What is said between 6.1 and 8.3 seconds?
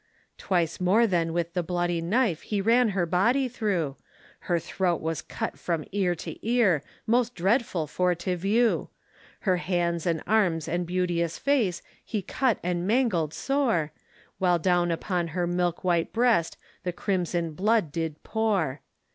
to ear, Most dreadful for